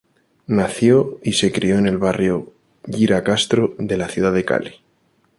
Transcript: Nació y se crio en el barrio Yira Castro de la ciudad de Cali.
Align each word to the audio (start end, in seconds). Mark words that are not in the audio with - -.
Nació 0.47 1.19
y 1.21 1.33
se 1.33 1.51
crio 1.51 1.77
en 1.77 1.85
el 1.85 1.99
barrio 1.99 2.51
Yira 2.87 3.23
Castro 3.23 3.75
de 3.77 3.97
la 3.97 4.07
ciudad 4.09 4.33
de 4.33 4.43
Cali. 4.43 4.71